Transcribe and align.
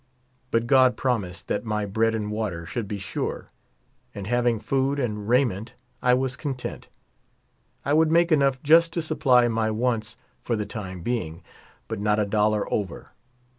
But 0.49 0.65
God 0.65 0.97
promised 0.97 1.47
that 1.47 1.63
my 1.63 1.85
bread 1.85 2.15
and 2.15 2.31
water 2.31 2.65
should 2.65 2.87
be 2.87 2.97
sure; 2.97 3.51
and 4.15 4.25
having 4.25 4.59
food 4.59 4.97
and 4.97 5.29
raiment 5.29 5.75
I 6.01 6.15
was 6.15 6.35
content. 6.35 6.87
I 7.85 7.93
would 7.93 8.09
make 8.09 8.31
enough 8.31 8.63
just 8.63 8.93
to 8.93 9.01
supply 9.03 9.47
my 9.47 9.69
wants 9.69 10.17
for 10.41 10.55
the 10.55 10.65
time 10.65 11.01
being, 11.03 11.43
but 11.87 11.99
not 11.99 12.17
a 12.17 12.25
dollar 12.25 12.67
over. 12.73 13.11